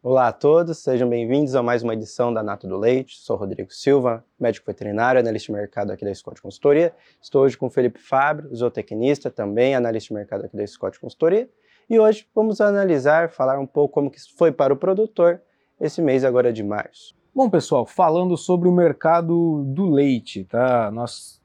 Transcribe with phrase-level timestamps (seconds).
[0.00, 3.18] Olá a todos, sejam bem-vindos a mais uma edição da Nato do Leite.
[3.18, 6.94] Sou Rodrigo Silva, médico veterinário, analista de mercado aqui da Scott Consultoria.
[7.20, 11.50] Estou hoje com Felipe Fábio, zootecnista, também analista de mercado aqui da Scott Consultoria.
[11.90, 15.42] E hoje vamos analisar, falar um pouco como que foi para o produtor
[15.80, 17.14] esse mês agora de março.
[17.34, 20.90] Bom, pessoal, falando sobre o mercado do leite, tá?
[20.90, 21.40] Nós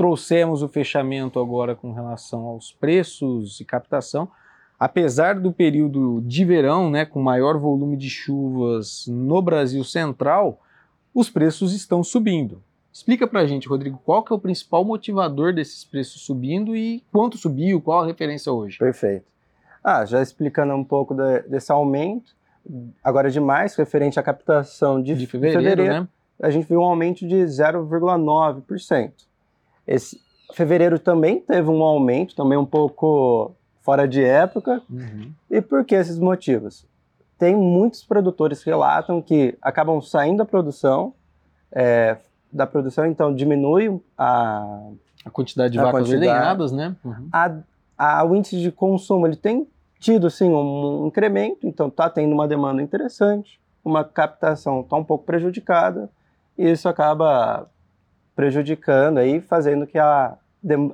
[0.00, 4.30] trouxemos o fechamento agora com relação aos preços e captação.
[4.78, 10.58] Apesar do período de verão, né, com maior volume de chuvas no Brasil Central,
[11.14, 12.62] os preços estão subindo.
[12.90, 17.36] Explica pra gente, Rodrigo, qual que é o principal motivador desses preços subindo e quanto
[17.36, 18.78] subiu, qual a referência hoje?
[18.78, 19.26] Perfeito.
[19.84, 22.34] Ah, já explicando um pouco de, desse aumento,
[23.04, 26.08] agora de março, referente à captação de, De fevereiro, fevereiro né?
[26.40, 29.28] a gente viu um aumento de 0,9%.
[29.86, 30.20] Esse
[30.54, 33.52] fevereiro também teve um aumento, também um pouco
[33.82, 34.82] fora de época.
[34.90, 35.32] Uhum.
[35.50, 36.86] E por que esses motivos?
[37.38, 41.14] Tem muitos produtores que relatam que acabam saindo da produção,
[41.72, 42.16] é,
[42.52, 44.88] da produção, então diminui a,
[45.24, 46.26] A quantidade de A vacas quantidade.
[46.28, 46.96] ordenhadas, né?
[47.04, 47.28] Uhum.
[47.32, 47.52] a,
[47.96, 49.66] a- o índice de consumo ele tem
[49.98, 55.24] tido sim um incremento, então está tendo uma demanda interessante, uma captação está um pouco
[55.24, 56.10] prejudicada,
[56.58, 57.70] e isso acaba
[58.40, 60.34] prejudicando aí, fazendo que a,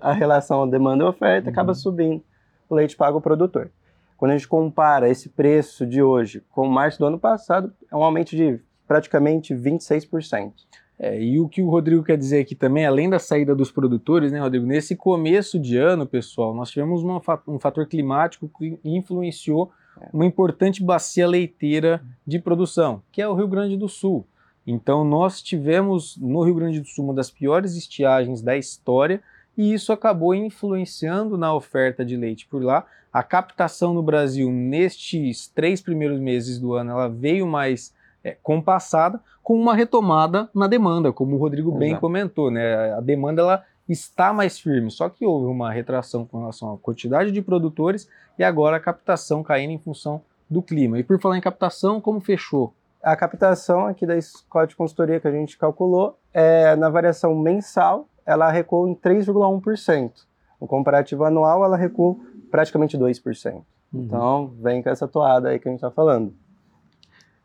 [0.00, 1.74] a relação demanda e oferta acaba Uhum.
[1.76, 2.24] subindo,
[2.68, 3.70] o leite paga o produtor.
[4.16, 8.02] Quando a gente compara esse preço de hoje com março do ano passado, é um
[8.02, 8.58] aumento de
[8.88, 10.52] praticamente 26%.
[10.98, 14.32] É, e o que o Rodrigo quer dizer aqui também, além da saída dos produtores,
[14.32, 14.66] né, Rodrigo?
[14.66, 19.70] Nesse começo de ano, pessoal, nós tivemos uma um fator climático que influenciou
[20.12, 24.26] uma importante bacia leiteira de produção, que é o Rio Grande do Sul.
[24.66, 29.22] Então, nós tivemos no Rio Grande do Sul uma das piores estiagens da história
[29.56, 32.84] e isso acabou influenciando na oferta de leite por lá.
[33.12, 39.20] A captação no Brasil nestes três primeiros meses do ano ela veio mais é, compassada,
[39.42, 42.00] com uma retomada na demanda, como o Rodrigo bem Exato.
[42.00, 42.92] comentou, né?
[42.94, 47.30] A demanda ela está mais firme, só que houve uma retração com relação à quantidade
[47.30, 50.20] de produtores e agora a captação caindo em função
[50.50, 50.98] do clima.
[50.98, 52.74] E por falar em captação, como fechou?
[53.02, 58.50] A captação aqui da Scott Consultoria que a gente calculou, é, na variação mensal, ela
[58.50, 60.12] recuou em 3,1%.
[60.60, 62.20] No comparativo anual, ela recuou
[62.50, 63.62] praticamente 2%.
[63.94, 66.34] Então, vem com essa toada aí que a gente está falando.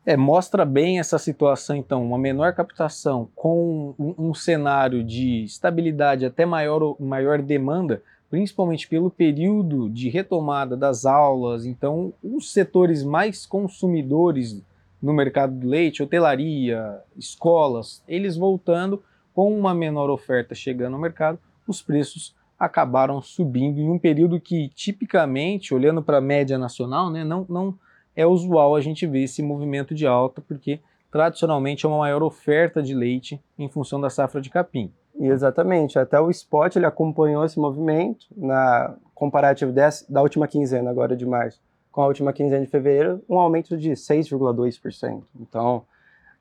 [0.03, 6.25] É, mostra bem essa situação, então, uma menor captação com um, um cenário de estabilidade
[6.25, 11.65] até maior, maior demanda, principalmente pelo período de retomada das aulas.
[11.65, 14.63] Então, os setores mais consumidores
[15.01, 19.01] no mercado do leite, hotelaria, escolas, eles voltando
[19.33, 24.69] com uma menor oferta chegando ao mercado, os preços acabaram subindo em um período que,
[24.69, 27.73] tipicamente, olhando para a média nacional, né, não, não
[28.15, 30.79] é usual a gente ver esse movimento de alta, porque
[31.11, 34.91] tradicionalmente é uma maior oferta de leite em função da safra de capim.
[35.19, 41.15] Exatamente, até o Spot ele acompanhou esse movimento na comparativo dessa, da última quinzena agora
[41.15, 41.59] de março
[41.91, 45.23] com a última quinzena de fevereiro, um aumento de 6,2%.
[45.39, 45.83] Então,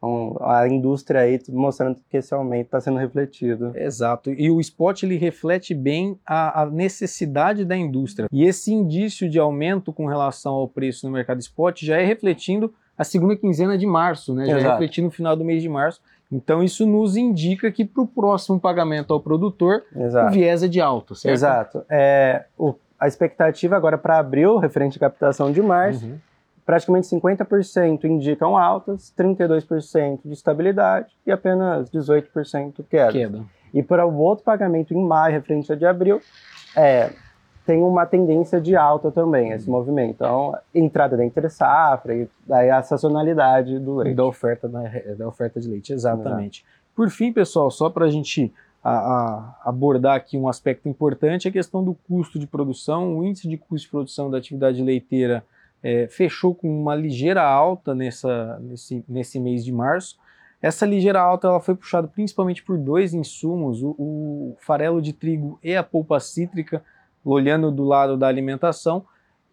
[0.03, 3.73] um, a indústria aí mostrando que esse aumento está sendo refletido.
[3.75, 4.31] Exato.
[4.31, 8.29] E o spot ele reflete bem a, a, necessidade da indústria.
[8.33, 12.73] E esse indício de aumento com relação ao preço no mercado spot já é refletindo
[12.97, 14.47] a segunda quinzena de março, né?
[14.47, 14.67] Já Exato.
[14.67, 16.01] é refletindo no final do mês de março.
[16.33, 20.29] Então isso nos indica que para o próximo pagamento ao produtor Exato.
[20.29, 21.35] o viés é de alta, certo?
[21.35, 21.85] Exato.
[21.91, 26.19] É, o, a expectativa agora para abril, referente à captação de março, Uhum.
[26.67, 33.11] praticamente 50% indicam altas, 32% de estabilidade e apenas 18% queda.
[33.11, 33.45] Queda.
[33.73, 36.21] E para o outro pagamento em maio, referente a de abril,
[36.77, 37.11] é,
[37.65, 40.11] tem uma tendência de alta também, esse movimento.
[40.11, 44.17] Então, entrada da entre safra e daí a sazonalidade do leite.
[44.17, 44.83] Da oferta, da,
[45.17, 46.65] da oferta de leite, exatamente.
[46.95, 48.53] Por fim, pessoal, só para a gente
[48.83, 53.19] a, a, abordar aqui um aspecto importante, a questão do custo de produção.
[53.19, 55.45] O índice de custo de produção da atividade leiteira
[55.83, 60.19] é, fechou com uma ligeira alta nessa, nesse, nesse mês de março.
[60.63, 65.59] Essa ligeira alta ela foi puxada principalmente por dois insumos, o, o farelo de trigo
[65.63, 66.83] e a polpa cítrica,
[67.25, 69.05] olhando do lado da alimentação,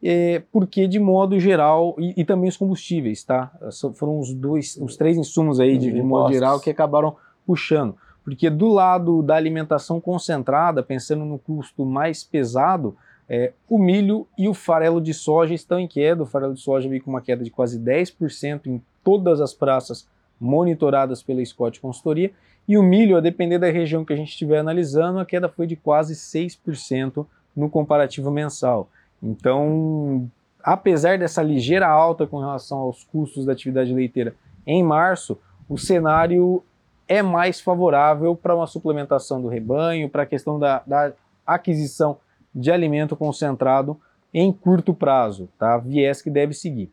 [0.04, 3.52] é, porque de modo geral, e, e, também os combustíveis, tá?
[3.96, 7.16] Foram os dois, os três insumos aí de, de modo geral que acabaram
[7.46, 7.96] puxando.
[8.28, 12.94] Porque do lado da alimentação concentrada, pensando no custo mais pesado,
[13.30, 16.24] é, o milho e o farelo de soja estão em queda.
[16.24, 20.06] O farelo de soja veio com uma queda de quase 10% em todas as praças
[20.38, 22.30] monitoradas pela Scott Consultoria.
[22.68, 25.66] E o milho, a depender da região que a gente estiver analisando, a queda foi
[25.66, 27.26] de quase 6%
[27.56, 28.90] no comparativo mensal.
[29.24, 30.30] Então,
[30.62, 34.36] apesar dessa ligeira alta com relação aos custos da atividade leiteira
[34.66, 35.40] em março,
[35.70, 36.62] o cenário
[37.08, 41.14] é mais favorável para uma suplementação do rebanho, para a questão da, da,
[41.46, 42.18] aquisição
[42.54, 44.00] de alimento concentrado
[44.34, 45.78] em curto prazo, tá?
[45.78, 46.92] Viés que deve seguir.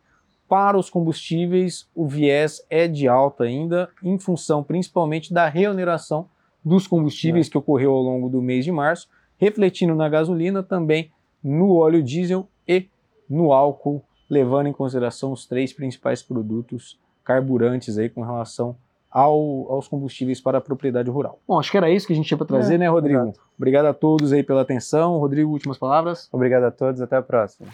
[0.48, 6.28] Para os combustíveis, o viés é de alta ainda, em função principalmente da reoneração
[6.64, 7.50] dos combustíveis é.
[7.50, 11.10] que ocorreu ao longo do mês de março, refletindo na gasolina, também
[11.42, 12.88] no óleo diesel e
[13.28, 18.76] no álcool, levando em consideração os três principais produtos carburantes aí com relação
[19.14, 21.38] ao, aos combustíveis para a propriedade rural.
[21.46, 23.20] Bom, acho que era isso que a gente tinha para trazer, é, né, Rodrigo?
[23.20, 23.40] Exato.
[23.56, 25.18] Obrigado a todos aí pela atenção.
[25.18, 26.28] Rodrigo, últimas palavras.
[26.32, 27.68] Obrigado a todos, até a próxima.